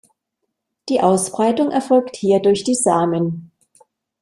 Die 0.89 0.99
Ausbreitung 0.99 1.69
erfolgt 1.69 2.15
hier 2.15 2.39
durch 2.39 2.63
die 2.63 2.73
Samen. 2.73 3.51